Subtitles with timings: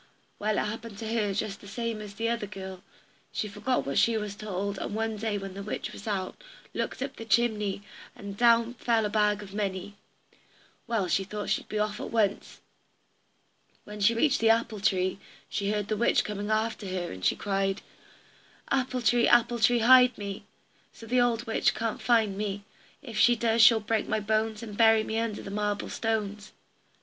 [0.39, 2.81] Well, it happened to her just the same as to the other girl
[3.31, 6.41] she forgot what she was told, and one day when the witch was out,
[6.73, 7.83] looked up the chimney,
[8.15, 9.93] and down fell a bag of money.
[10.87, 12.61] Well, she thought she would be off at once.
[13.83, 15.19] When she reached the apple tree,
[15.49, 17.83] she heard the witch coming after her, and she cried:
[18.71, 20.45] "Apple tree, apple tree, hide me,
[20.91, 22.63] So the old witch can't find me;
[23.03, 26.53] If she does she'll break my bones, And bury me under the marble stones."